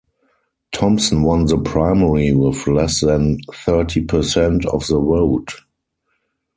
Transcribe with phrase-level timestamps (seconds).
[0.71, 5.51] Thompson won the primary with less than thirty percent of the vote.